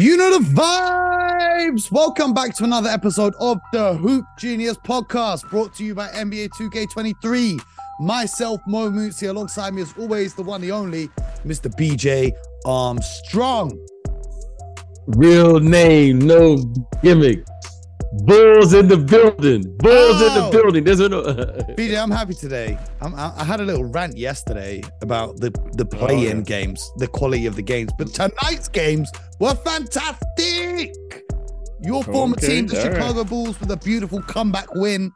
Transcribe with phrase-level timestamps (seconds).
[0.00, 1.92] You know the vibes.
[1.92, 6.48] Welcome back to another episode of the Hoop Genius podcast brought to you by NBA
[6.58, 7.60] 2K23.
[8.00, 11.08] Myself, Mo Mooncey, alongside me as always, the one, the only,
[11.44, 11.70] Mr.
[11.76, 12.32] BJ
[12.64, 13.78] Armstrong.
[15.06, 16.56] Real name, no
[17.02, 17.44] gimmick.
[18.12, 19.62] Bulls in the building.
[19.78, 20.50] Bulls in the Oh.
[20.50, 20.82] building.
[20.84, 21.22] There's no.
[21.78, 22.76] BJ, I'm happy today.
[23.00, 26.42] I'm, I, I had a little rant yesterday about the, the oh, play-in yeah.
[26.42, 30.92] games, the quality of the games, but tonight's games were fantastic.
[31.82, 32.94] Your former Okay, team, the all right.
[32.96, 35.12] Chicago Bulls, with a beautiful comeback win.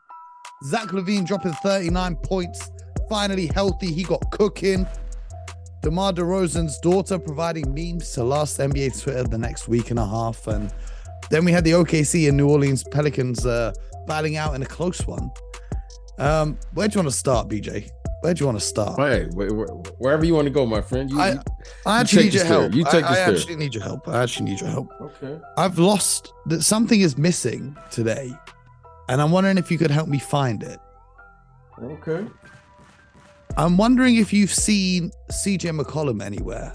[0.67, 2.71] Zach LaVine dropping 39 points,
[3.11, 3.93] finally healthy.
[3.93, 4.87] He got cooking.
[5.83, 10.47] DeMar DeRozan's daughter providing memes to last NBA Twitter the next week and a half.
[10.47, 10.73] And
[11.31, 13.73] then we had the OKC and New Orleans Pelicans uh,
[14.07, 15.31] battling out in a close one.
[16.19, 17.91] Um, where do you want to start, BJ?
[18.21, 18.99] Where do you want to start?
[18.99, 21.11] Hey, wh- wh- wherever you want to go, my friend.
[21.11, 21.41] You, I- you-
[21.87, 22.75] I actually take need your help.
[22.75, 24.09] You take I, I actually need your help.
[24.09, 24.89] I actually need your help.
[25.01, 25.39] okay.
[25.57, 28.33] I've lost that something is missing today,
[29.09, 30.79] and I'm wondering if you could help me find it.
[31.83, 32.27] Okay.
[33.57, 36.73] I'm wondering if you've seen CJ McCollum anywhere.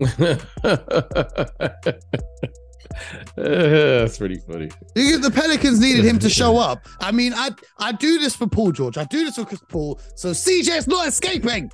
[3.36, 4.68] That's pretty funny.
[4.94, 6.86] The Pelicans needed him to show up.
[7.00, 8.98] I mean, I I do this for Paul George.
[8.98, 10.00] I do this for Chris Paul.
[10.16, 11.70] So CJ's not escaping.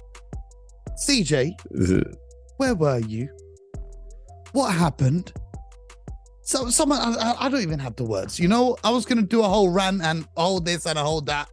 [1.06, 1.52] CJ,
[2.56, 3.28] where were you?
[4.52, 5.32] What happened?
[6.42, 8.38] So someone, I, I- don't even have the words.
[8.38, 11.48] You know, I was gonna do a whole rant and hold this and hold that.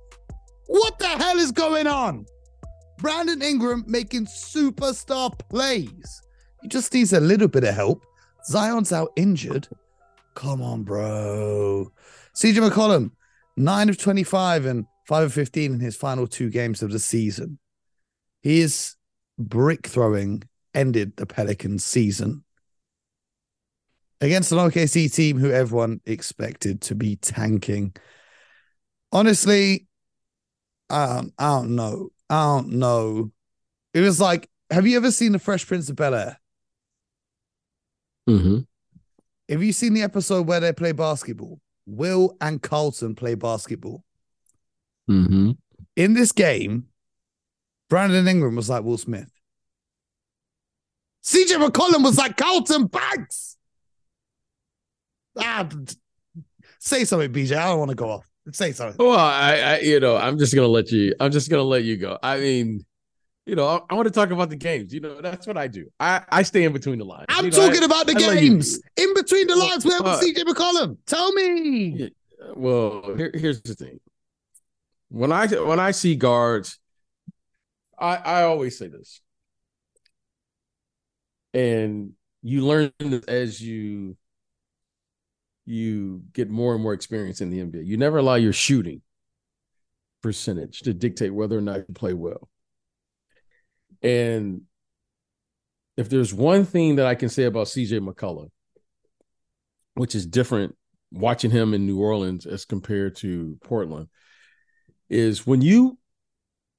[0.68, 2.26] What the hell is going on?
[3.00, 6.22] Brandon Ingram making superstar plays.
[6.62, 8.06] He just needs a little bit of help.
[8.46, 9.68] Zion's out injured.
[10.36, 11.92] Come on, bro.
[12.36, 13.12] CJ McCollum,
[13.58, 17.60] 9 of 25 and 5 of 15 in his final two games of the season.
[18.42, 18.96] His
[19.38, 22.44] brick throwing ended the Pelicans season
[24.22, 27.94] against an OKC team who everyone expected to be tanking.
[29.12, 29.88] Honestly,
[30.90, 32.10] I don't, I don't know.
[32.30, 33.32] I don't know.
[33.94, 36.40] It was like, have you ever seen The Fresh Prince of Bel Air?
[38.28, 38.60] Hmm
[39.50, 41.60] Have you seen the episode where they play basketball?
[41.86, 44.04] Will and Carlton play basketball.
[45.08, 45.52] hmm
[45.96, 46.88] In this game,
[47.90, 49.30] Brandon Ingram was like Will Smith.
[51.24, 53.58] CJ McCollum was like Carlton Banks.
[55.38, 55.68] Ah,
[56.80, 57.56] say something, BJ.
[57.58, 58.28] I don't want to go off.
[58.52, 59.04] Say something.
[59.06, 61.16] Well, I, I, you know, I'm just gonna let you.
[61.20, 62.20] I'm just gonna let you go.
[62.22, 62.86] I mean,
[63.46, 64.94] you know, I, I want to talk about the games.
[64.94, 65.88] You know, that's what I do.
[66.00, 67.26] I, I stay in between the lines.
[67.30, 68.80] I'm You know, talking I- about the I games.
[68.98, 70.98] In between the lines, where was Uh, CJ McCollum?
[71.06, 71.88] Tell me.
[71.90, 72.08] Yeah.
[72.56, 74.00] well here, here's the thing
[75.08, 76.78] when i when i see guards
[77.98, 79.22] i i always say this
[81.54, 82.12] and
[82.42, 84.18] you learn this as you
[85.66, 89.02] you get more and more experience in the nba you never allow your shooting
[90.22, 92.50] percentage to dictate whether or not you play well
[94.04, 94.62] and
[95.96, 98.50] if there's one thing that i can say about cj mccullough
[99.96, 100.76] which is different
[101.14, 104.08] watching him in New Orleans as compared to Portland
[105.10, 105.98] is when you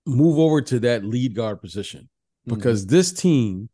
[0.07, 2.55] move over to that lead guard position mm-hmm.
[2.57, 3.71] because this team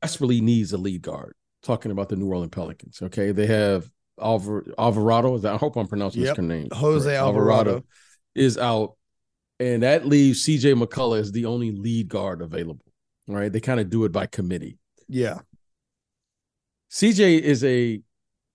[0.00, 1.34] desperately needs a lead guard.
[1.64, 3.90] Talking about the New Orleans Pelicans, okay, they have
[4.20, 5.44] Alvar- Alvarado.
[5.52, 6.36] I hope I'm pronouncing Yep.
[6.36, 6.68] his name.
[6.72, 7.20] Jose correct.
[7.20, 7.84] Alvarado.
[8.36, 8.94] is out,
[9.60, 12.84] and that leaves CJ McCullough as the only lead guard available.
[13.26, 14.78] Right, they kind of do it by committee.
[15.08, 15.40] Yeah.
[16.90, 18.00] CJ is a,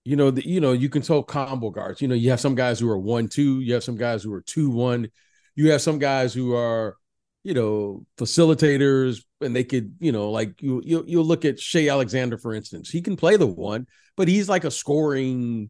[0.03, 2.02] you know, the, you know, you can tell combo guards.
[2.02, 4.34] You know, you have some guys who are one two, you have some guys who
[4.34, 5.09] are two one,
[5.56, 6.97] you have some guys who are,
[7.44, 11.90] you know, facilitators, and they could, you know, like you you you'll look at Shai
[11.90, 12.90] Alexander for instance.
[12.90, 13.85] He can play the one,
[14.18, 15.70] but he's like a scoring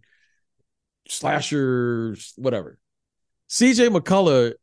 [1.09, 2.77] slasher, whatever.
[3.49, 4.53] CJ McCullough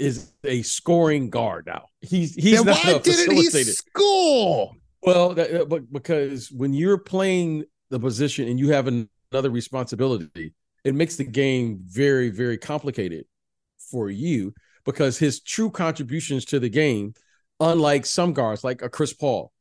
[0.00, 1.84] is a scoring guard now.
[2.00, 4.72] He's he's then not why a didn't he score?
[5.02, 9.50] Well, that, that- but because when you're playing the position and you have an- another
[9.50, 10.54] responsibility,
[10.84, 13.24] it makes the game very, very complicated
[13.90, 14.54] for you
[14.84, 17.14] because his true contributions to the game,
[17.60, 19.52] unlike some guards like a Chris Paul,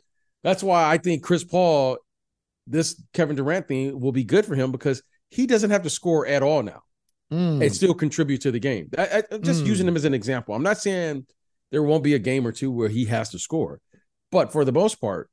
[0.44, 1.97] that's why I think Chris Paul,
[2.65, 6.25] this Kevin Durant thing will be good for him because he doesn't have to score
[6.25, 6.81] at all now
[7.31, 7.64] Mm.
[7.64, 8.90] and still contribute to the game.
[8.98, 9.68] I, I'm just Mm.
[9.68, 10.56] using him as an example.
[10.56, 11.28] I'm not saying
[11.72, 13.81] there won't be a game or two where he has to score,
[14.31, 15.30] but for the most part,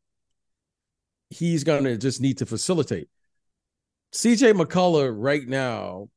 [1.31, 3.09] he's going to just need to facilitate.
[4.13, 6.09] CJ McCullough right now,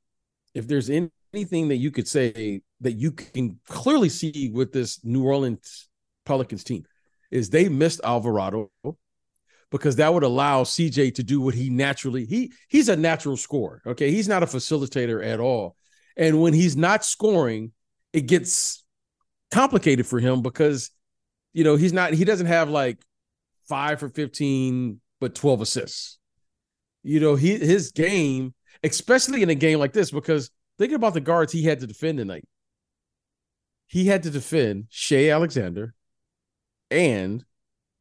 [0.54, 5.24] if there's anything that you could say that you can clearly see with this New
[5.24, 5.88] Orleans
[6.26, 6.84] Pelicans team,
[7.32, 8.70] is they missed Alvarado
[9.72, 13.82] because that would allow CJ to do what he naturally he he's a natural scorer.
[13.86, 15.76] Okay, he's not a facilitator at all,
[16.18, 17.72] and when he's not scoring,
[18.14, 18.84] it gets
[19.52, 20.92] complicated for him because
[21.54, 23.00] you know he's not he doesn't have like
[23.68, 26.18] five for fifteen but twelve assists.
[27.04, 31.22] You know he his game, especially in a game like this, because thinking about the
[31.22, 32.48] guards he had to defend tonight.
[33.88, 35.96] He had to defend Shai Alexander
[36.92, 37.44] and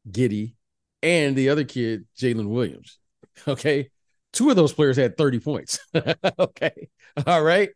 [0.09, 0.53] Giddey
[1.01, 2.97] and the other kid, Jalen Williams.
[3.47, 3.89] Okay.
[4.33, 5.79] Two of those players had 30 points.
[6.39, 6.89] okay.
[7.25, 7.69] All right.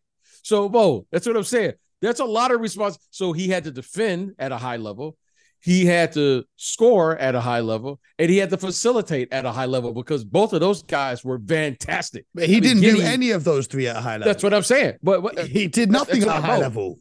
[0.44, 1.74] So, Bo, that's what I'm saying.
[2.02, 2.98] That's a lot of response.
[3.12, 5.18] So he had to defend at a high level.
[5.62, 9.52] He had to score at a high level, and he had to facilitate at a
[9.54, 12.26] high level because both of those guys were fantastic.
[12.36, 14.26] But he I mean, didn't do any of those three at a high level.
[14.26, 14.98] That's what I'm saying.
[15.02, 17.00] But, but he did nothing at a high Bo, level.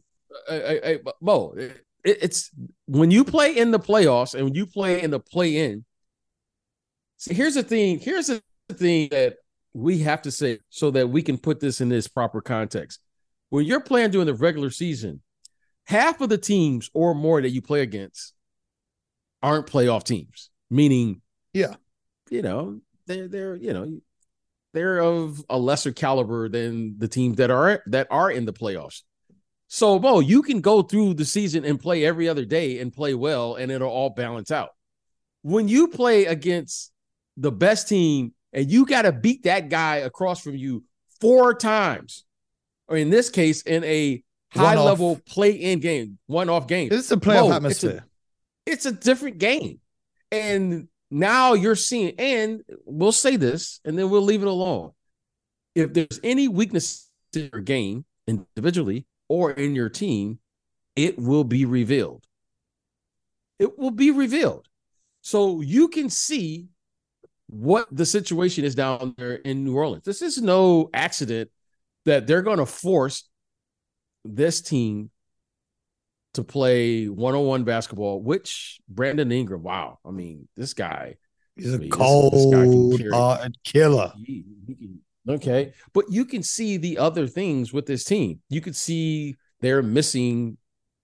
[0.49, 2.51] I, I, Bo, it, it's
[2.85, 5.83] when you play in the playoffs and when you play in the play in,
[7.23, 7.99] See, here's the thing.
[7.99, 8.41] Here's the
[8.73, 9.35] thing that
[9.73, 12.99] we have to say so that we can put this in this proper context.
[13.49, 15.21] When you're playing during the regular season,
[15.85, 18.33] half of the teams or more that you play against
[19.41, 20.49] aren't playoff teams.
[20.69, 21.21] Meaning,
[21.53, 21.75] yeah,
[22.29, 24.01] you know, they're they're you know
[24.73, 29.01] they're of a lesser caliber than the teams that are that are in the playoffs.
[29.69, 33.13] So, Bo, you can go through the season and play every other day and play
[33.13, 34.71] well, and it'll all balance out.
[35.41, 36.92] When you play against
[37.37, 40.83] the best team and you got to beat that guy across from you
[41.19, 42.23] four times,
[42.87, 46.89] or in this case, in a high level play in game, one off game.
[46.91, 48.05] It's a playoff Bro, atmosphere.
[48.65, 49.79] It's a, it's a different game.
[50.31, 54.91] And now you're seeing, and we'll say this and then we'll leave it alone.
[55.75, 60.39] If there's any weakness in your game individually or in your team,
[60.95, 62.23] it will be revealed.
[63.57, 64.67] It will be revealed.
[65.21, 66.67] So you can see
[67.53, 70.03] what the situation is down there in New Orleans.
[70.03, 71.49] This is no accident
[72.05, 73.29] that they're going to force
[74.25, 75.11] this team
[76.33, 79.99] to play one-on-one basketball, which Brandon Ingram, wow.
[80.03, 81.15] I mean, this guy
[81.55, 84.11] He's a I mean, cold uh, killer.
[84.17, 85.73] He, he can, okay.
[85.93, 88.41] But you can see the other things with this team.
[88.49, 90.57] You could see they're missing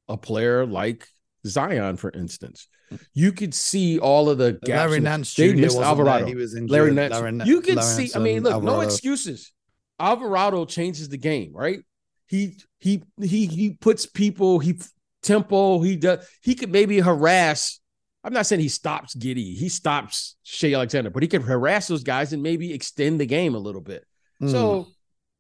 [0.07, 1.07] a player like
[1.46, 2.68] Zion, for instance.
[3.13, 4.69] You could see all of the gaps.
[4.69, 5.41] Larry Nance Jr.
[5.41, 6.25] They missed Alvarado.
[6.25, 6.71] He was injured.
[6.71, 7.13] Larry Nance.
[7.13, 8.15] Larry, you can Larry see.
[8.15, 8.77] I mean, look, Alvarado.
[8.77, 9.51] no excuses.
[10.00, 11.80] Alvarado changes the game, right?
[12.27, 14.59] He he he he puts people.
[14.59, 14.80] He
[15.21, 15.80] tempo.
[15.81, 16.27] He does.
[16.41, 17.80] He could maybe harass.
[18.24, 19.56] I'm not saying he stops Giddey.
[19.56, 23.56] He stops Shai Alexander, but he can harass those guys and maybe extend the game
[23.56, 24.06] a little bit.
[24.41, 24.51] Mm.
[24.51, 24.88] So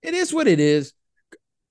[0.01, 0.93] it is what it is.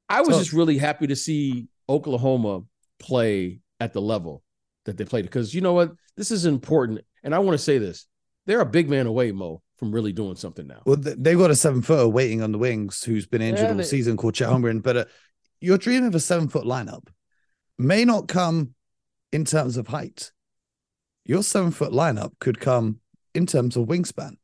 [0.09, 2.63] I was so, just really happy to see Oklahoma
[2.99, 4.43] play at the level
[4.89, 5.93] that they played because you know what?
[6.17, 7.01] This is important.
[7.23, 8.07] And i want to say this
[8.47, 10.83] they're a big man away mo from really doing something now.
[10.87, 13.77] Well they've got a seven footer waiting on the wings who's been injured yeah, all
[13.77, 15.05] they, season called Chet Holmgren but uh,
[15.61, 17.07] your dream of a seven foot lineup.
[17.79, 18.75] May not come
[19.33, 20.33] in terms of height.
[21.25, 23.01] Your seven foot lineup could come
[23.35, 24.37] in terms of wingspan.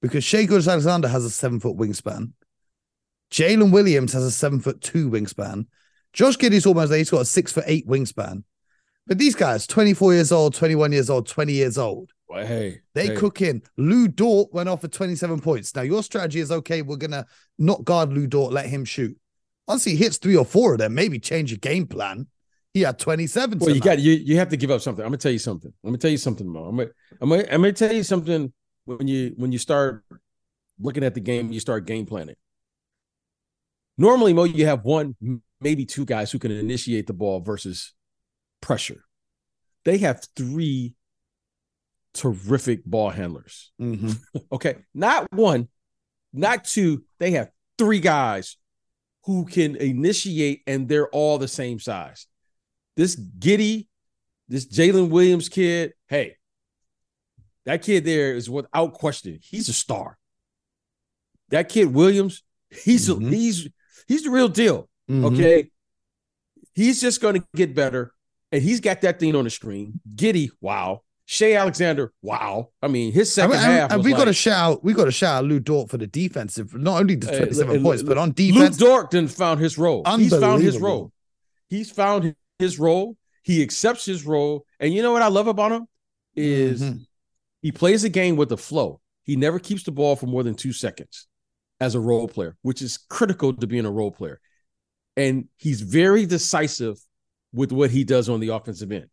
[0.00, 2.32] Because Shai Gilgeous-Alexander has a seven foot wingspan.
[3.30, 5.66] Jalen Williams has a seven foot two wingspan.
[6.12, 6.98] Josh Giddey's almost there.
[6.98, 8.44] He's got a six foot eight wingspan.
[9.08, 12.12] But these guys, 24 years old, 21 years old, 20 years old.
[12.28, 13.16] Well, hey, they hey.
[13.16, 13.62] cook in.
[13.78, 15.74] Lu Dort went off for 27 points.
[15.74, 17.24] Now, your strategy is okay, we're going to
[17.58, 19.16] not guard Lu Dort, let him shoot.
[19.66, 22.26] Once he hits three or four of them, maybe change your game plan.
[22.74, 23.58] He had 27.
[23.58, 25.02] Well, you got you you have to give up something.
[25.02, 25.72] I'm gonna tell you something.
[25.82, 26.64] Let me tell you something, Mo.
[26.64, 28.52] I'm gonna, I'm gonna, I'm gonna tell you something
[28.84, 30.04] when you when you start
[30.78, 32.36] looking at the game, you start game planning.
[33.96, 35.16] Normally, Mo, you have one,
[35.60, 37.94] maybe two guys who can initiate the ball versus
[38.60, 39.04] pressure.
[39.84, 40.94] They have three
[42.14, 43.72] terrific ball handlers.
[43.80, 44.12] Mm-hmm.
[44.52, 44.76] okay.
[44.94, 45.68] Not one,
[46.32, 47.04] not two.
[47.18, 48.56] They have three guys
[49.24, 52.26] who can initiate, and they're all the same size.
[52.96, 53.86] This Giddey,
[54.48, 56.36] this Jalen Williams kid, hey,
[57.64, 60.18] that kid there is without question, he's a star.
[61.50, 63.26] That kid Williams, he's mm-hmm.
[63.26, 63.68] a, he's
[64.06, 64.88] he's the real deal.
[65.10, 65.24] Mm-hmm.
[65.26, 65.70] Okay.
[66.74, 68.12] He's just going to get better
[68.52, 70.00] and he's got that thing on the screen.
[70.14, 71.02] Giddey, wow.
[71.26, 72.70] Shai Alexander, wow.
[72.80, 73.92] I mean, his second I mean, half.
[73.92, 76.74] And we like, got to shout, we got to shout Lu Dort for the defensive,
[76.74, 78.80] not only the 27 uh, points, but on defense.
[78.80, 80.04] Lu Dort didn't found his role.
[80.16, 81.12] He's found his role.
[81.68, 83.16] He's found his role.
[83.42, 84.64] He accepts his role.
[84.80, 85.86] And you know what I love about him?
[86.34, 86.98] Is mm-hmm.
[87.60, 89.00] he plays a game with the flow.
[89.24, 91.26] He never keeps the ball for more than two seconds
[91.78, 94.40] as a role player, which is critical to being a role player.
[95.16, 96.98] And he's very decisive
[97.52, 99.08] with what he does on the offensive end.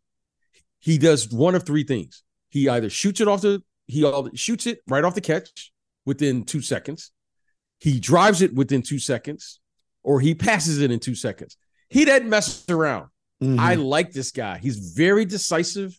[0.78, 2.22] He does one of three things.
[2.48, 5.72] He either shoots it off the he all shoots it right off the catch
[6.04, 7.12] within two seconds.
[7.78, 9.60] He drives it within two seconds,
[10.02, 11.56] or he passes it in two seconds.
[11.88, 13.08] He doesn't mess around.
[13.42, 13.60] Mm-hmm.
[13.60, 14.58] I like this guy.
[14.58, 15.98] He's very decisive,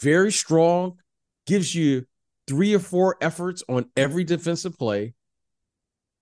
[0.00, 0.98] very strong,
[1.46, 2.06] gives you
[2.46, 5.14] three or four efforts on every defensive play.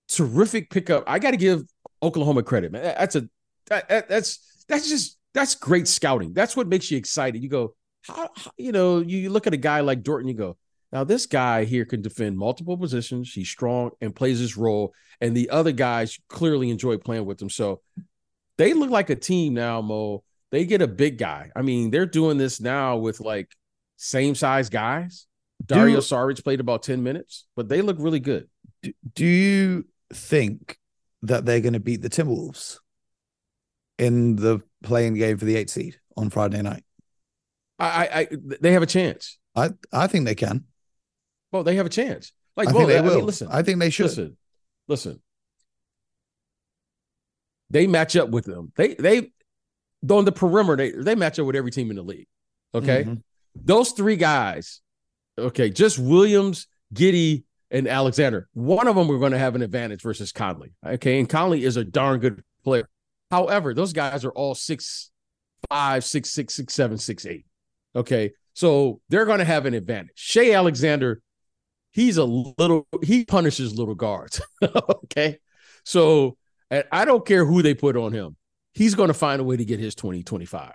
[0.09, 1.05] Terrific pickup.
[1.07, 1.63] I got to give
[2.03, 2.83] Oklahoma credit, man.
[2.83, 3.29] That's a
[3.67, 6.33] that, that's that's just that's great scouting.
[6.33, 7.41] That's what makes you excited.
[7.41, 10.57] You go, how, how, you know, you look at a guy like Dorton, you go,
[10.91, 13.31] now this guy here can defend multiple positions.
[13.33, 17.49] He's strong and plays his role, and the other guys clearly enjoy playing with him.
[17.49, 17.81] So
[18.57, 20.23] they look like a team now, Mo.
[20.51, 21.49] They get a big guy.
[21.55, 23.49] I mean, they're doing this now with like
[23.95, 25.27] same size guys.
[25.65, 28.49] Dario do, Saric played about 10 minutes, but they look really good.
[28.81, 30.77] Do, do you think
[31.21, 32.79] that they're going to beat the Timberwolves
[34.01, 36.83] in the play-in game for the eight seed on Friday night?
[37.77, 38.27] I, I,
[38.59, 39.37] they have a chance.
[39.55, 40.65] I, I think they can.
[41.51, 42.33] Well, they have a chance.
[42.57, 43.17] Like, I well, think they I will.
[43.17, 44.05] Mean, listen, I think they should.
[44.07, 44.37] Listen,
[44.87, 45.21] listen.
[47.69, 48.71] They match up with them.
[48.75, 49.31] They, they,
[50.09, 52.27] on the perimeter, they, they match up with every team in the league.
[52.73, 53.15] Okay, mm-hmm.
[53.55, 54.81] those three guys.
[55.37, 58.49] Okay, just Williams, Giddey, and Alexander.
[58.53, 60.73] One of them we're going to have an advantage versus Conley.
[60.85, 62.87] Okay, and Conley is a darn good player.
[63.31, 65.09] However, those guys are all six,
[65.69, 67.45] five, six, six, six, seven, six, eight.
[67.95, 68.31] Okay.
[68.53, 70.11] So they're going to have an advantage.
[70.15, 71.21] Shai Alexander,
[71.91, 74.41] he's a little, he punishes little guards.
[75.05, 75.39] okay.
[75.85, 76.37] So
[76.91, 78.35] I don't care who they put on him,
[78.73, 80.73] he's going to find a way to get his 20, 25.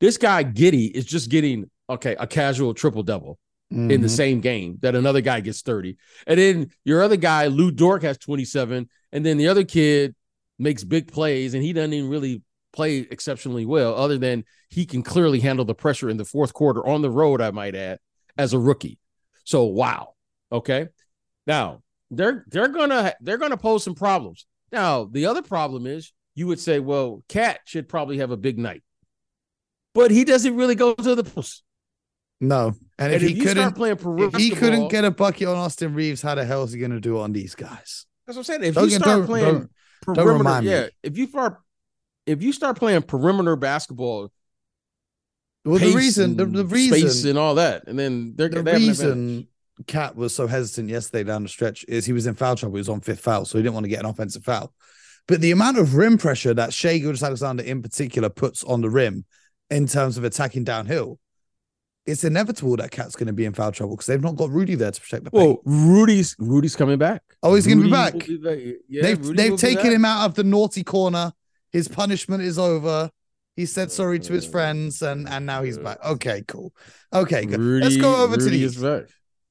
[0.00, 3.38] This guy, Giddey, is just getting, okay, a casual triple double.
[3.72, 3.92] Mm-hmm.
[3.92, 4.16] in the mm-hmm.
[4.16, 5.96] same game that another guy gets 30.
[6.26, 8.88] And then your other guy, Lu Dort, has 27.
[9.12, 10.16] And then the other kid
[10.60, 15.02] makes big plays and he doesn't even really play exceptionally well, other than he can
[15.02, 17.98] clearly handle the pressure in the fourth quarter on the road, I might add,
[18.38, 18.98] as a rookie.
[19.44, 20.14] So wow.
[20.52, 20.88] Okay.
[21.46, 24.46] Now they're they're gonna they're gonna pose some problems.
[24.72, 28.58] Now, the other problem is you would say, well, KAT should probably have a big
[28.58, 28.82] night.
[29.94, 31.64] But he doesn't really go to the post.
[32.40, 32.68] No.
[32.98, 35.94] And, and if, if, he couldn't playing if he couldn't get a bucket on Austin
[35.94, 38.06] Reaves, how the hell is he gonna do on these guys?
[38.26, 38.64] That's what I'm saying.
[38.64, 39.70] If don't, you start don't, playing don't,
[40.02, 41.58] perimeter, yeah, if you start
[42.26, 44.30] if you start playing perimeter basketball,
[45.64, 48.70] well, the reason, the, the reason, space and all that, and then they're going the
[48.70, 49.48] they reason
[49.86, 52.76] KAT was so hesitant yesterday down the stretch is he was in foul trouble.
[52.76, 54.72] He was on fifth foul, so he didn't want to get an offensive foul.
[55.26, 59.24] But the amount of rim pressure that Shai Gilgeous-Alexander in particular puts on the rim
[59.70, 61.18] in terms of attacking downhill,
[62.06, 64.74] it's inevitable that KAT's going to be in foul trouble because they've not got Rudy
[64.74, 65.44] there to protect the paint.
[65.44, 67.22] Well, Rudy's Rudy's coming back.
[67.42, 68.14] Oh, he's going to be back.
[68.14, 71.32] Be yeah, they've Rudy they've taken him out of the naughty corner.
[71.72, 73.10] His punishment is over.
[73.56, 75.98] He said sorry to his friends, and and now he's back.
[76.04, 76.72] Okay, cool.
[77.12, 77.60] Okay, good.
[77.60, 78.82] Rudy, Let's go over Rudy to the east.
[78.82, 79.04] Back.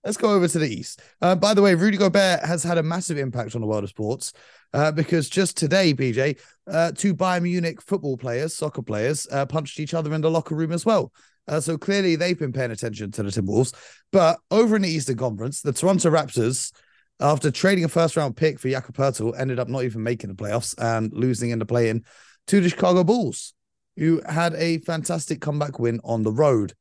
[0.04, 1.02] Let's go over to the east.
[1.22, 3.90] Uh, by the way, Rudy Gobert has had a massive impact on the world of
[3.90, 4.32] sports
[4.74, 9.80] uh, because just today, BJ, uh, two Bayern Munich football players, soccer players, uh, punched
[9.80, 11.12] each other in the locker room as well.
[11.50, 13.74] Uh, so clearly, they've been paying attention to the Timberwolves.
[14.12, 16.72] But over in the Eastern Conference, the Toronto Raptors
[17.20, 20.36] after trading a first round pick for Jakob Poeltl, ended up not even making the
[20.36, 22.06] playoffs and losing in the play in
[22.48, 23.54] to the Chicago Bulls,
[23.98, 26.74] who had a fantastic comeback win on the road.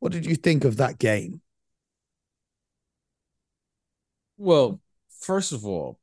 [0.00, 1.40] What did you think of that game?
[4.36, 4.80] Well,
[5.20, 5.98] first of all,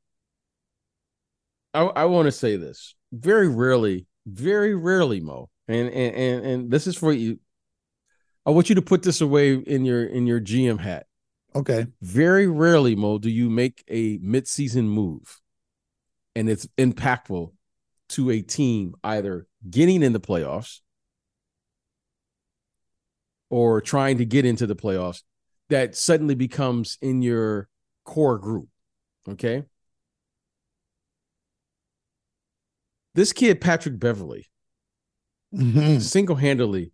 [1.72, 2.94] I, I want to say this.
[3.12, 7.38] Very rarely, very rarely, Mo, and, and and and this is for you.
[8.46, 11.06] I want you to put this away in your in your GM hat.
[11.54, 11.86] Okay.
[12.00, 15.40] Very rarely, Mo, do you make a midseason move
[16.34, 17.52] and it's impactful
[18.10, 20.80] to a team either getting in the playoffs
[23.50, 25.22] or trying to get into the playoffs
[25.70, 27.68] that suddenly becomes in your
[28.04, 28.68] core group.
[29.28, 29.64] Okay.
[33.14, 34.46] This kid, Patrick Beverley,
[35.54, 35.98] mm-hmm.
[35.98, 36.92] single handedly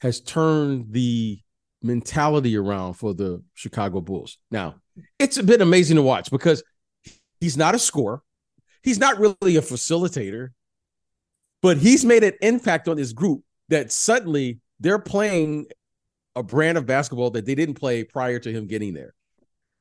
[0.00, 1.38] has turned the
[1.82, 4.38] mentality around for the Chicago Bulls.
[4.50, 4.76] Now,
[5.18, 6.62] it's a bit amazing to watch because
[7.40, 8.22] he's not a scorer,
[8.82, 10.50] he's not really a facilitator,
[11.62, 15.66] but he's made an impact on this group that suddenly they're playing
[16.36, 19.14] a brand of basketball that they didn't play prior to him getting there.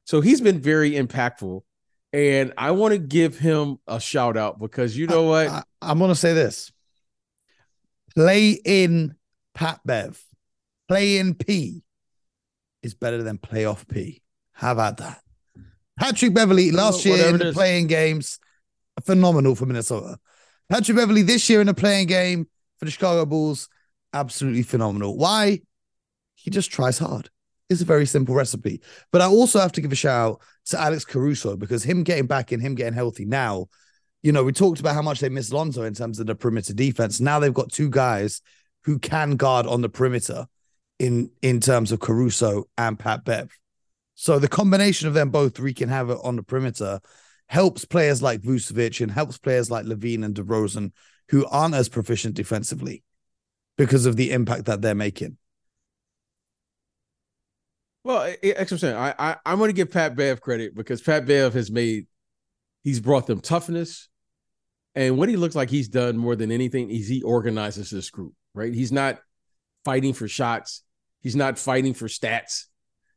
[0.05, 1.61] So he's been very impactful.
[2.13, 5.49] And I want to give him a shout out because you know what?
[5.49, 6.71] I, am going to say this
[8.15, 9.16] play in
[9.57, 10.23] Pat Bev,
[10.87, 11.81] playing P
[12.83, 14.21] is better than playoff P.
[14.51, 15.19] How about that?
[15.99, 18.37] Patrick Beverley last year in the play-in games,
[19.03, 20.19] phenomenal for Minnesota.
[20.69, 22.45] Patrick Beverley this year in the play-in game
[22.77, 23.67] for the Chicago Bulls,
[24.13, 25.17] absolutely phenomenal.
[25.17, 25.61] Why?
[26.35, 27.31] He just tries hard.
[27.67, 28.79] It's a very simple recipe.
[29.11, 32.27] But I also have to give a shout out to Alex Caruso because him getting
[32.27, 33.69] back and him getting healthy now,
[34.21, 36.75] you know, we talked about how much they miss Lonzo in terms of the perimeter
[36.75, 37.19] defense.
[37.19, 38.43] Now they've got two guys
[38.87, 40.47] who can guard on the perimeter
[40.97, 43.51] in in terms of Caruso and Pat Bev.
[44.15, 47.01] So the combination of them both wreaking havoc on the perimeter
[47.47, 50.93] helps players like Vucevic and helps players like LaVine and DeRozan
[51.29, 53.03] who aren't as proficient defensively
[53.77, 55.37] because of the impact that they're making.
[58.05, 58.95] Well, I'm.
[58.95, 62.07] I, I I'm going to give Pat Bev credit because Pat Bev has made
[62.85, 64.07] he's brought them toughness,
[64.95, 68.33] and what he looks like he's done more than anything is he organizes this group.
[68.57, 69.19] Right, he's not
[69.85, 70.83] fighting for shots.
[71.21, 72.65] He's not fighting for stats.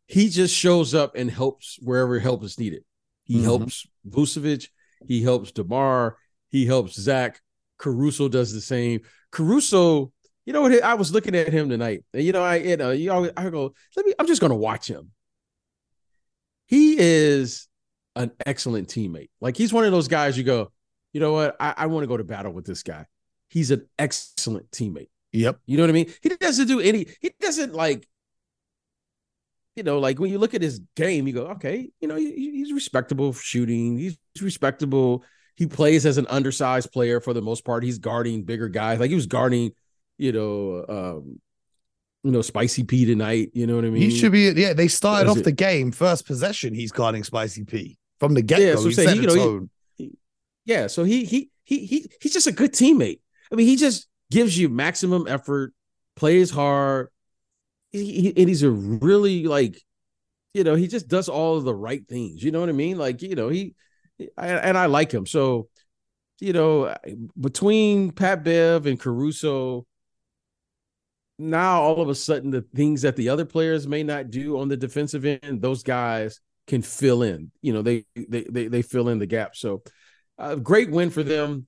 [0.07, 2.85] He just shows up and helps wherever help is needed.
[3.25, 3.45] He mm-hmm.
[3.45, 4.69] helps Vucevic.
[5.07, 6.17] He helps DeMar.
[6.49, 7.41] He helps Zach.
[7.79, 9.01] Caruso does the same.
[9.31, 10.13] Caruso
[10.47, 10.83] you know what?
[10.83, 13.49] I was looking at him tonight, and you know, I you know, you always, I
[13.51, 14.15] go, let me.
[14.19, 15.11] I'm just going to watch him.
[16.67, 17.69] He is
[18.17, 19.31] an excellent teammate.
[19.41, 20.73] Like he's one of those guys you go,
[21.13, 21.57] you know what?
[21.61, 23.07] I, I want to go to battle with this guy.
[23.49, 25.09] He's an excellent teammate.
[25.33, 25.61] Yep.
[25.67, 26.13] You know what I mean?
[26.23, 27.07] He doesn't do any.
[27.21, 28.07] He doesn't like.
[29.77, 32.33] You know, like when you look at his game, you go, okay, you know, he,
[32.33, 33.97] he's respectable shooting.
[33.97, 35.25] He's respectable.
[35.55, 37.85] He plays as an undersized player for the most part.
[37.85, 38.99] He's guarding bigger guys.
[38.99, 39.73] Like he was guarding
[40.21, 41.41] you know, um,
[42.23, 43.51] you know, Spicy P tonight.
[43.55, 44.03] You know what I mean?
[44.03, 44.53] He should be.
[44.55, 45.45] Yeah, they started off it?
[45.45, 46.75] the game first possession.
[46.75, 48.65] He's guarding Spicy P from the get go.
[48.65, 50.13] Yeah, so he say, you know, he, he,
[50.67, 53.21] yeah, so he he he he he's just a good teammate.
[53.51, 55.73] I mean, he just gives you maximum effort,
[56.17, 57.09] plays hard,
[57.91, 59.83] he, he, and he's a really like,
[60.55, 62.43] you know, he just does all of the right things.
[62.43, 62.99] You know what I mean?
[62.99, 63.75] Like, you know, he,
[64.37, 65.27] I, and I like him.
[65.27, 65.69] So,
[66.41, 66.95] you know,
[67.39, 69.87] between Pat Bev and Caruso,
[71.39, 74.69] now all of a sudden the things that the other players may not do on
[74.69, 77.51] the defensive end, those guys can fill in.
[77.63, 79.57] You know, they they they, they fill in the gap.
[79.57, 79.83] So,
[80.39, 81.67] a uh, great win for them.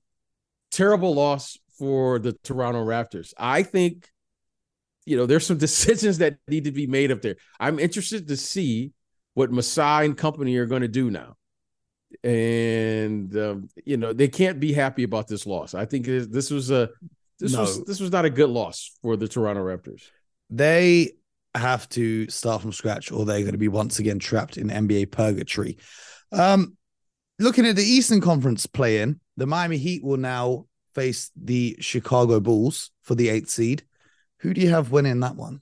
[0.71, 3.33] Terrible loss for the Toronto Raptors.
[3.37, 4.09] I think,
[5.05, 7.35] you know, there's some decisions that need to be made up there.
[7.59, 8.93] I'm interested to see
[9.33, 11.35] what Masai and company are going to do now.
[12.23, 15.73] And um, you know they can't be happy about this loss.
[15.73, 16.89] I think this was a
[17.39, 17.61] this no.
[17.61, 20.03] was this was not a good loss for the Toronto Raptors.
[20.51, 21.13] They
[21.55, 25.11] have to start from scratch, or they're going to be once again trapped in NBA
[25.11, 25.77] purgatory.
[26.31, 26.77] Um,
[27.39, 32.91] looking at the Eastern Conference play-in, the Miami Heat will now face the Chicago Bulls
[33.01, 33.83] for the eighth seed.
[34.39, 35.61] Who do you have winning that one?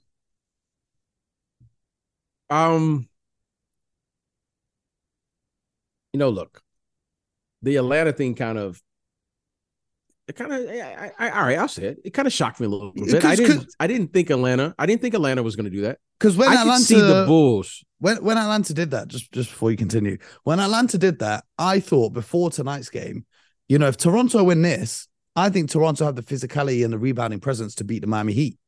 [2.50, 3.08] Um,
[6.12, 6.62] you know, look,
[7.62, 8.82] the Atlanta thing kind of
[10.28, 12.66] it kind of I, I, all right i'll say it it kind of shocked me
[12.66, 15.64] a little bit i didn't i didn't think atlanta i didn't think atlanta was going
[15.64, 19.08] to do that because when I atlanta see the bulls when when atlanta did that
[19.08, 23.26] just just before you continue when atlanta did that i thought before tonight's game
[23.68, 27.40] you know if toronto win this i think toronto have the physicality and the rebounding
[27.40, 28.58] presence to beat the miami heat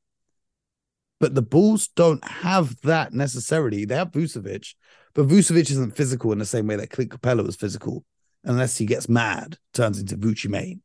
[1.21, 4.75] but the bulls don't have that necessarily they have vucevic
[5.15, 8.05] but vucevic isn't physical in the same way that clint capela was physical
[8.45, 10.83] unless he gets mad turns into Vucci Main.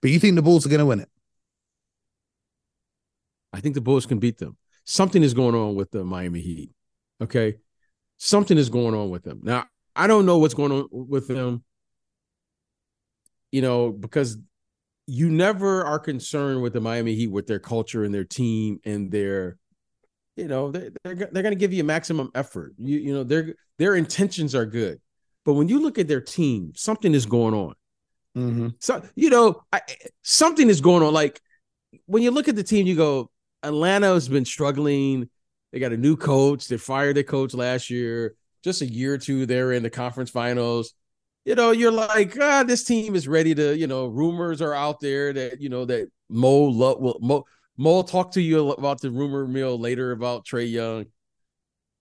[0.00, 1.08] But you think the Bulls are going to win it?
[3.52, 4.56] I think the Bulls can beat them.
[4.84, 6.70] Something is going on with the Miami Heat.
[7.20, 7.56] Okay.
[8.16, 9.40] Something is going on with them.
[9.42, 9.64] Now,
[9.94, 11.64] I don't know what's going on with them,
[13.50, 14.38] you know, because
[15.10, 19.10] you never are concerned with the Miami Heat with their culture and their team and
[19.10, 19.56] their,
[20.36, 22.74] you know, they're, they're, they're going to give you a maximum effort.
[22.78, 25.00] You, you know, their their intentions are good.
[25.44, 27.74] But when you look at their team, something is going on.
[28.38, 28.68] Mm-hmm.
[28.78, 29.80] So you know, I,
[30.22, 31.12] something is going on.
[31.12, 31.40] Like
[32.06, 33.30] when you look at the team, you go,
[33.64, 35.28] Atlanta has been struggling.
[35.72, 36.68] They got a new coach.
[36.68, 38.36] They fired their coach last year.
[38.62, 40.94] Just a year or two, they're in the conference finals.
[41.44, 43.76] You know, you're like, ah, this team is ready to.
[43.76, 47.44] You know, rumors are out there that you know that Mo will Mo
[47.76, 51.06] Mo will talk to you about the rumor mill later about Trae Young.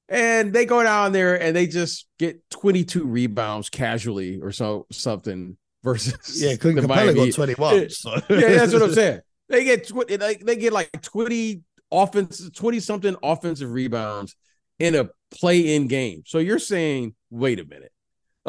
[0.10, 5.56] And they go down there and they just get 22 rebounds casually or so something
[5.84, 7.90] versus yeah, Clint Capela got 21.
[7.92, 8.16] So.
[8.30, 9.22] yeah, that's what I'm saying.
[9.50, 14.36] They get tw- they get like 20 offense, 20 something offensive rebounds
[14.78, 16.22] in a play in game.
[16.28, 17.92] So you're saying, wait a minute.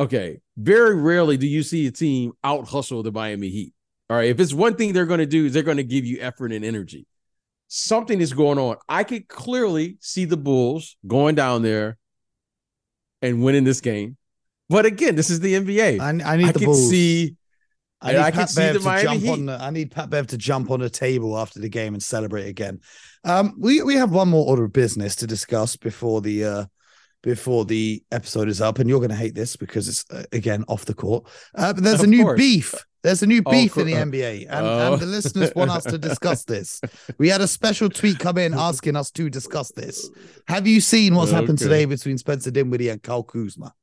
[0.00, 0.40] Okay.
[0.56, 3.74] Very rarely do you see a team out hustle the Miami Heat.
[4.08, 4.30] All right.
[4.30, 6.52] If it's one thing they're going to do, is they're going to give you effort
[6.52, 7.06] and energy.
[7.68, 8.76] Something is going on.
[8.88, 11.98] I could clearly see the Bulls going down there
[13.20, 14.16] and winning this game.
[14.70, 16.00] But again, this is the NBA.
[16.00, 16.88] I, I need I the Bulls.
[16.88, 17.36] see.
[18.00, 19.30] I need I Pat Bev to Miami jump Heat.
[19.30, 19.46] on.
[19.46, 22.48] The, I need Pat Bev to jump on a table after the game and celebrate
[22.48, 22.80] again.
[23.24, 26.64] Um, we we have one more order of business to discuss before the uh,
[27.22, 30.64] before the episode is up, and you're going to hate this because it's uh, again
[30.68, 31.26] off the court.
[31.54, 32.38] Uh, but there's of a new course.
[32.38, 32.86] beef.
[33.02, 34.92] There's a new oh, beef oh, in the NBA, and, oh.
[34.92, 36.80] and, the listeners want us to discuss this.
[37.16, 40.10] We had a special tweet come in asking us to discuss this.
[40.48, 41.40] Have you seen what's okay.
[41.40, 43.74] happened today between Spencer Dinwiddie and Kyle Kuzma?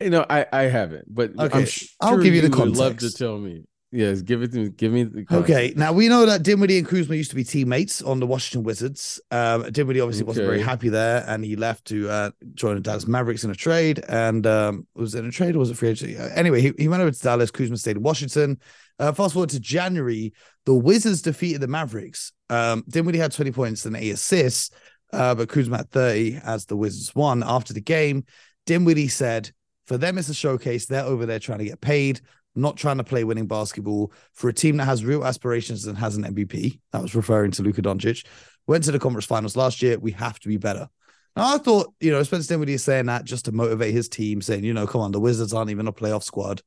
[0.00, 1.66] You know, I I haven't, but okay.
[1.66, 2.80] Sure I'll give you the context.
[2.80, 3.64] Love to tell me.
[3.92, 4.68] Yes, give it to me.
[4.68, 5.26] Give me the.
[5.32, 8.62] Okay, now we know that Dinwiddie and Kuzma used to be teammates on the Washington
[8.62, 9.20] Wizards.
[9.32, 10.28] Um, Dinwiddie obviously okay.
[10.28, 13.54] wasn't very happy there, and he left to uh, join the Dallas Mavericks in a
[13.54, 14.04] trade.
[14.08, 16.16] And um, was it a trade or was it free agency?
[16.16, 17.50] Uh, anyway, he, he went over to Dallas.
[17.50, 18.60] Kuzma stayed in Washington.
[19.00, 20.34] Uh, fast forward to January,
[20.66, 22.32] the Wizards defeated the Mavericks.
[22.48, 24.70] Um, Dinwiddie had 20 points and eight assists,
[25.12, 27.42] uh, but Kuzma had 30 as the Wizards won.
[27.42, 28.24] After the game,
[28.66, 29.50] Dinwiddie said,
[29.86, 30.86] for them, it's a showcase.
[30.86, 32.20] They're over there trying to get paid,
[32.54, 34.12] not trying to play winning basketball.
[34.34, 37.62] For a team that has real aspirations and has an MVP, that was referring to
[37.62, 38.26] Luka Doncic,
[38.66, 39.98] went to the conference finals last year.
[39.98, 40.88] We have to be better.
[41.36, 44.42] Now, I thought, you know, Spencer Dinwiddie is saying that just to motivate his team,
[44.42, 46.60] saying, you know, come on, the Wizards aren't even a playoff squad.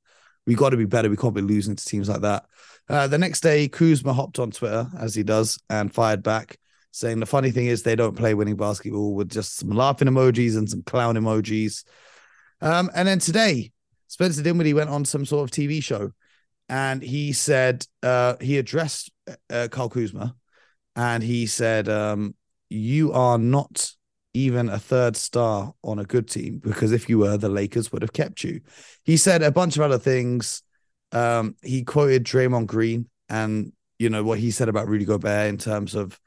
[0.45, 1.09] We got to be better.
[1.09, 2.45] We can't be losing to teams like that.
[2.89, 6.57] Uh, the next day, Kuzma hopped on Twitter, as he does, and fired back,
[6.91, 10.57] saying the funny thing is they don't play winning basketball with just some laughing emojis
[10.57, 11.83] and some clown emojis.
[12.61, 13.72] Um, and then today,
[14.13, 16.11] Spencer Dinwiddie went on some sort of TV show
[16.69, 19.11] and he said uh, he addressed
[19.49, 20.35] uh, Carl Kuzma
[20.95, 22.35] and he said, um,
[22.69, 23.91] You are not
[24.35, 28.03] even a third star on a good team because if you were, the Lakers would
[28.03, 28.61] have kept you.
[29.03, 30.61] He said a bunch of other things.
[31.11, 35.57] Um, he quoted Draymond Green and you know what he said about Rudy Gobert in
[35.57, 36.19] terms of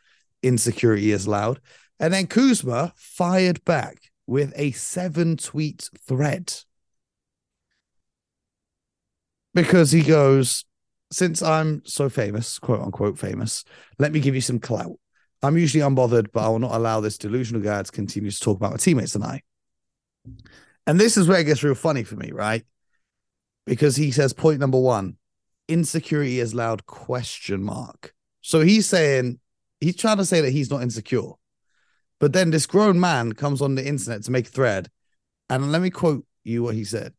[0.43, 1.61] insecurity is loud.
[2.01, 6.53] And then Kuzma fired back with a seven tweet thread
[9.57, 10.65] because he goes,
[11.11, 13.65] Since I'm so famous, quote unquote famous,
[13.99, 14.99] let me give you some clout.
[15.43, 18.57] I'm usually unbothered, but I will not allow this delusional guy to continue to talk
[18.57, 19.43] about my teammates and I.
[20.87, 22.65] And this is where it gets real funny for me, right?
[23.65, 25.17] Because he says point number one,
[25.69, 28.15] insecurity is loud question mark.
[28.43, 29.41] So he's saying
[29.81, 31.33] he's trying to say that he's not insecure.
[32.21, 34.89] But then this grown man comes on the internet to make a thread.
[35.51, 37.13] And let me quote you what he said.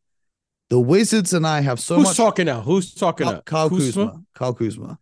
[0.70, 2.16] The Wizards and I have so Who's much.
[2.16, 2.60] talking now?
[2.60, 3.40] Who's talking now?
[3.40, 4.06] Kyle Kuzma.
[4.06, 4.22] Kuzma.
[4.34, 4.98] Kyle Kuzma.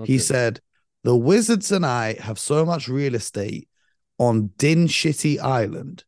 [0.00, 0.12] Okay.
[0.12, 0.60] He said,
[1.04, 3.68] The Wizards and I have so much real estate
[4.18, 6.04] on Din Shitty Island.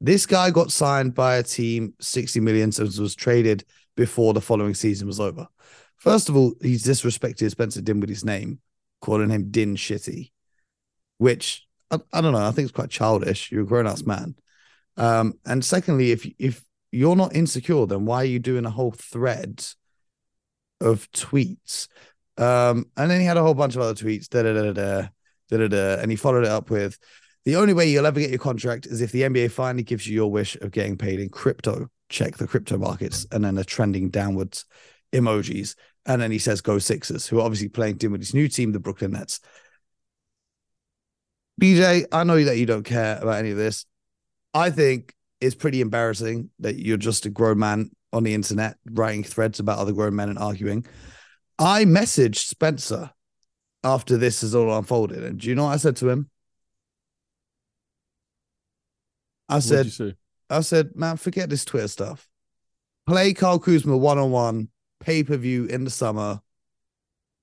[0.00, 3.64] This guy got signed by a team 60 million, so was traded
[3.96, 5.46] before the following season was over.
[5.96, 8.58] First of all, he's disrespected Spencer Dinwiddie's name,
[9.00, 10.32] calling him Din Shitty,
[11.18, 12.44] which I, I don't know.
[12.44, 13.52] I think it's quite childish.
[13.52, 14.34] You're a grown ass man.
[14.96, 18.92] Um, and secondly, if if you're not insecure, then why are you doing a whole
[18.92, 19.64] thread
[20.80, 21.88] of tweets?
[22.36, 25.08] Um, and then he had a whole bunch of other tweets, da da da da
[25.50, 26.98] da da da, and he followed it up with,
[27.44, 30.14] "The only way you'll ever get your contract is if the NBA finally gives you
[30.14, 31.88] your wish of getting paid in crypto.
[32.08, 34.66] Check the crypto markets." And then a trending downwards
[35.12, 35.74] emojis,
[36.06, 38.72] and then he says, "Go Sixers," who are obviously playing Tim with his new team,
[38.72, 39.40] the Brooklyn Nets.
[41.60, 43.86] BJ, I know that you don't care about any of this.
[44.54, 49.24] I think it's pretty embarrassing that you're just a grown man on the internet writing
[49.24, 50.86] threads about other grown men and arguing.
[51.58, 53.10] I messaged Spencer
[53.82, 56.30] after this has all unfolded, and do you know what I said to him?
[59.48, 59.92] I said,
[60.48, 62.28] I said, man, forget this Twitter stuff.
[63.06, 64.68] Play Carl Kuzma one on one,
[65.00, 66.40] pay per view in the summer,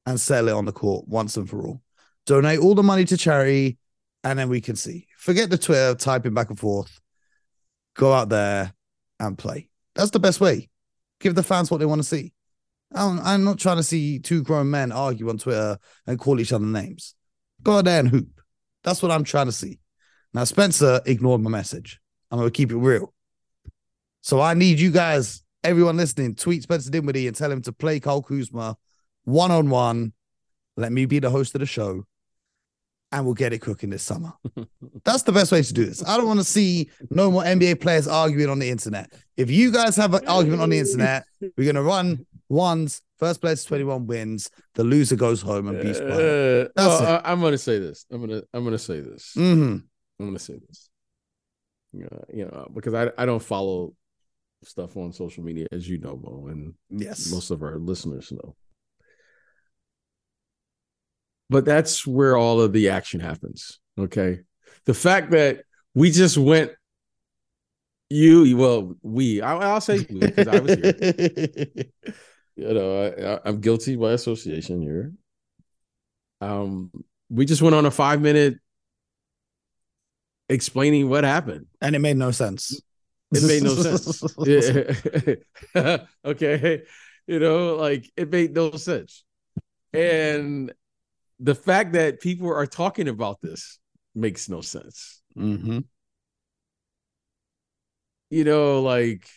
[0.05, 1.81] and sell it on the court once and for all.
[2.25, 3.77] Donate all the money to charity
[4.23, 5.07] and then we can see.
[5.17, 6.99] Forget the Twitter typing back and forth.
[7.95, 8.73] Go out there
[9.19, 9.69] and play.
[9.95, 10.69] That's the best way.
[11.19, 12.33] Give the fans what they want to see.
[12.93, 16.65] I'm, not trying to see two grown men argue on Twitter and call each other
[16.65, 17.15] names.
[17.61, 18.41] Go out there and hoop.
[18.83, 19.79] That's what I'm trying to see.
[20.33, 21.99] Now, Spencer ignored my message.
[22.31, 23.13] I'm going to keep it real.
[24.21, 27.99] So I need you guys, everyone listening, tweet Spencer Dinwiddie and tell him to play
[27.99, 28.75] Carl Kuzma
[29.23, 30.13] one on one.
[30.77, 32.05] Let me be the host of the show
[33.11, 34.33] and we'll get it cooking this summer.
[35.03, 36.07] That's the best way to do this.
[36.07, 39.11] I don't want to see no more NBA players arguing on the internet.
[39.37, 41.25] If you guys have an argument on the internet,
[41.57, 43.01] we're gonna run ones.
[43.17, 44.49] First place 21 wins.
[44.75, 45.99] The loser goes home and beats.
[45.99, 48.05] Uh, well, I, am gonna say this.
[48.11, 49.33] I'm gonna I'm gonna say this.
[49.35, 49.77] Mm-hmm.
[50.19, 50.89] I'm gonna say this.
[51.93, 53.93] Yeah, you know, because I I don't follow
[54.63, 58.55] stuff on social media as you know, Mo, and yes, most of our listeners know.
[61.49, 63.79] But that's where all of the action happens.
[63.97, 64.41] Okay.
[64.85, 66.71] The fact that we just went,
[68.09, 71.85] you, well, we, I, will say we because I was here.
[72.55, 75.13] you know, I, am guilty by association here.
[76.41, 76.91] Um,
[77.29, 78.57] we just went on a five minute
[80.49, 82.81] explaining what happened, and it made no sense.
[83.31, 84.23] It made no sense.
[86.25, 86.81] okay,
[87.27, 89.23] you know, like it made no sense,
[89.93, 90.73] and
[91.39, 93.79] the fact that people are talking about this
[94.13, 95.21] makes no sense.
[95.37, 95.79] Mm-hmm.
[98.29, 99.27] You know, like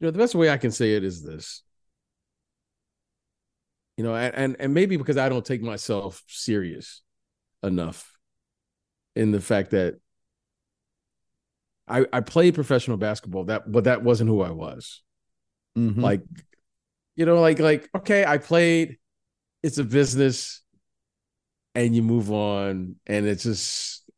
[0.00, 1.62] you know, the best way I can say it is this.
[3.96, 7.02] You know, and and maybe because I don't take myself serious
[7.62, 8.10] enough
[9.14, 9.96] in the fact that
[11.86, 15.02] I I played professional basketball that but that wasn't who I was.
[15.76, 16.00] Mm-hmm.
[16.00, 16.22] Like
[17.20, 18.96] you know like like okay, I played
[19.62, 20.62] it's a business
[21.74, 24.10] and you move on and it's just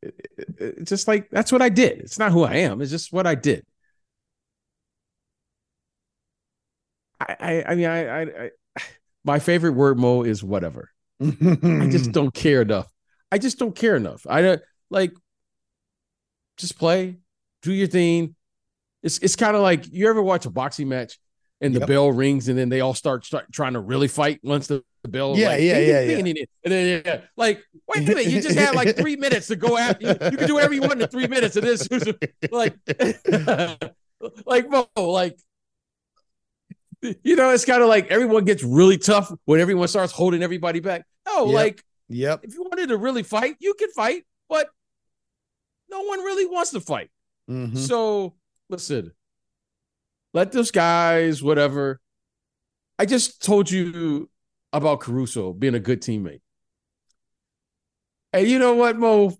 [0.57, 1.99] it's just like that's what I did.
[1.99, 2.81] It's not who I am.
[2.81, 3.67] It's just what I did.
[7.19, 8.51] I, I, I mean, I, I, I,
[9.25, 10.93] my favorite word, Mo, is whatever.
[11.21, 12.87] I just don't care enough.
[13.33, 14.25] I just don't care enough.
[14.31, 15.13] I don't like
[16.57, 17.19] just play,
[17.63, 18.37] do your thing.
[19.03, 21.19] It's it's kind of like you ever watch a boxing match
[21.63, 21.89] and the yep.
[21.89, 25.37] bell rings and then they all start, start trying to really fight once the, bell.
[25.37, 26.19] Yeah, like, yeah, yeah, yeah.
[26.19, 29.77] And then yeah, like wait a minute, you just had like three minutes to go
[29.77, 30.07] after.
[30.07, 31.57] You, you can do whatever you want in three minutes.
[31.57, 31.89] And this
[32.53, 32.77] like
[34.47, 35.37] like Mo, like
[37.25, 40.79] you know, it's kind of like everyone gets really tough when everyone starts holding everybody
[40.79, 41.05] back.
[41.27, 41.55] No, yep.
[41.55, 42.41] like, yep.
[42.45, 44.69] If you wanted to really fight, you can fight, but
[45.91, 47.11] no one really wants to fight.
[47.51, 47.77] Mm-hmm.
[47.77, 48.35] So
[48.69, 49.13] listen,
[50.33, 52.01] let those guys, whatever.
[52.99, 54.31] I just told you
[54.73, 56.41] about Caruso being a good teammate.
[58.33, 59.37] And you know what, Mo?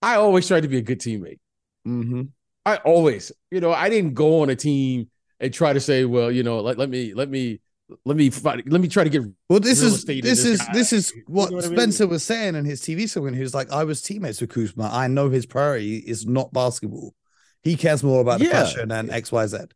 [0.00, 1.38] I always tried to be a good teammate.
[1.86, 2.22] Mm-hmm.
[2.64, 6.30] I always, you know, I didn't go on a team and try to say, well,
[6.30, 7.60] you know, let, let me let me
[8.04, 10.72] let me find, let me try to get well this is this, this is guy.
[10.72, 12.10] this is what, you know what spencer I mean?
[12.10, 15.08] was saying in his tv segment he was like i was teammates with kuzma i
[15.08, 17.14] know his priority is not basketball
[17.62, 18.52] he cares more about the yeah.
[18.52, 19.68] passion than xyz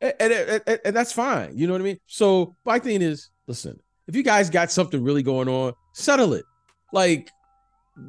[0.00, 3.30] and, and, and, and, that's fine you know what i mean so my thing is
[3.46, 6.44] listen if you guys got something really going on settle it
[6.92, 7.30] like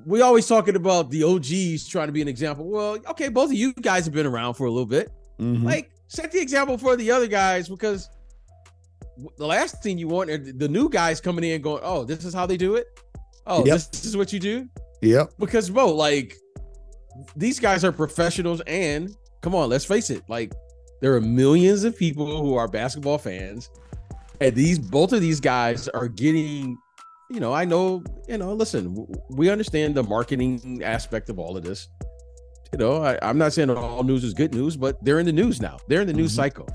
[0.06, 3.56] we always talking about the og's trying to be an example well okay both of
[3.56, 5.66] you guys have been around for a little bit mm-hmm.
[5.66, 8.10] like set the example for the other guys because
[9.38, 12.34] the last thing you want are the new guys coming in going, oh, this is
[12.34, 12.88] how they do it.
[13.46, 13.76] Oh, yep.
[13.76, 14.68] this, this is what you do.
[15.02, 15.34] Yep.
[15.40, 16.36] Because bro, like
[17.36, 20.54] these guys are professionals, and come on, let's face it, like
[21.02, 23.70] there are millions of people who are basketball fans,
[24.42, 26.78] and these both of these guys are getting.
[27.30, 28.04] You know, I know.
[28.28, 31.90] You know, listen, we understand the marketing aspect of all of this
[32.72, 35.32] you know, I, am not saying all news is good news, but they're in the
[35.32, 35.78] news now.
[35.88, 36.42] They're in the news mm-hmm.
[36.42, 36.70] cycle.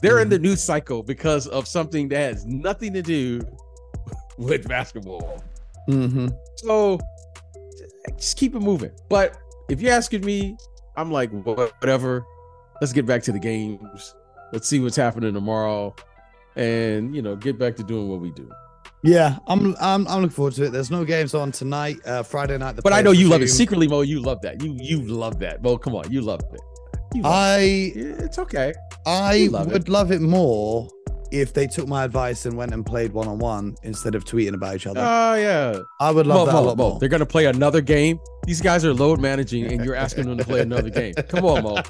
[0.00, 0.22] They're mm-hmm.
[0.22, 3.40] in the news cycle because of something that has nothing to do
[4.38, 5.42] with basketball.
[5.88, 6.28] Mm-hmm.
[6.56, 6.98] So
[8.16, 8.92] just keep it moving.
[9.08, 10.56] But if you're asking me,
[10.96, 12.24] I'm like, whatever.
[12.80, 14.14] Let's get back to the games.
[14.52, 15.94] Let's see what's happening tomorrow,
[16.56, 18.50] and you know, get back to doing what we do.
[19.02, 20.72] Yeah, I'm I'm I'm looking forward to it.
[20.72, 22.76] There's no games on tonight, uh, Friday night.
[22.82, 24.00] but I know you love it secretly, Mo.
[24.02, 24.62] You love that.
[24.62, 25.76] You you love that, Mo.
[25.78, 26.60] Come on, you love it.
[27.14, 27.96] You love I it.
[28.22, 28.72] it's okay.
[29.06, 29.88] I love would it.
[29.88, 30.88] love it more
[31.40, 34.54] if they took my advice and went and played one on one instead of tweeting
[34.54, 35.00] about each other.
[35.00, 36.90] Oh yeah, I would love Mo, that Mo, a lot Mo.
[36.90, 36.98] more.
[37.00, 38.18] They're gonna play another game.
[38.46, 41.14] These guys are load managing, and you're asking them to play another game.
[41.14, 41.74] Come on, Mo.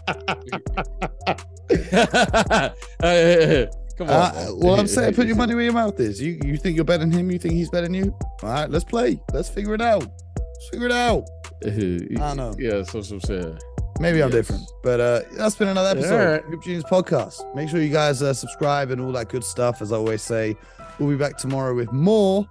[3.97, 4.13] Come on.
[4.17, 6.21] Uh, well, I'm saying, put your money where your mouth is.
[6.21, 7.31] You you think you're better than him?
[7.31, 8.17] You think he's better than you?
[8.43, 9.21] All right, let's play.
[9.33, 10.03] Let's figure it out.
[10.37, 11.25] Let's figure it out.
[11.65, 12.55] I know.
[12.59, 13.59] Yeah, that's what I'm saying.
[14.01, 16.45] Maybe I'm different, but uh, that's been another episode yeah, right.
[16.45, 17.55] Hoop Genius podcast.
[17.55, 19.81] Make sure you guys uh, subscribe and all that good stuff.
[19.81, 20.57] As I always say,
[20.99, 22.49] we'll be back tomorrow with more.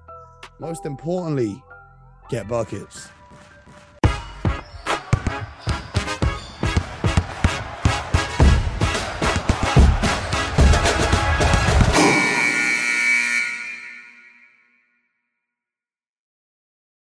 [0.60, 1.62] Most importantly,
[2.30, 3.10] get buckets.